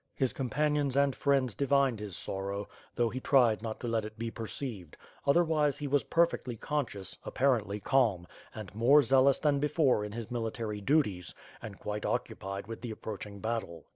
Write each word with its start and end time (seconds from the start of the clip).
His 0.15 0.33
companions 0.33 0.95
and 0.97 1.15
friends 1.15 1.53
divined 1.53 1.99
his 1.99 2.17
sorrow, 2.17 2.67
though 2.95 3.09
he 3.11 3.19
tried 3.19 3.61
not 3.61 3.79
to 3.81 3.87
let 3.87 4.03
it 4.03 4.17
be 4.17 4.31
perceived; 4.31 4.97
otherwise, 5.27 5.77
he 5.77 5.85
was 5.87 6.05
perfectly 6.05 6.57
conscious, 6.57 7.19
apparently 7.23 7.79
calm; 7.79 8.25
and 8.55 8.73
more 8.73 9.03
zealous 9.03 9.37
than 9.37 9.59
before 9.59 10.03
in 10.03 10.13
his 10.13 10.31
military 10.31 10.81
duties, 10.81 11.35
and 11.61 11.77
quite 11.77 12.03
occupied 12.03 12.65
with 12.65 12.81
the 12.81 12.89
approaching 12.89 13.41
battle. 13.41 13.85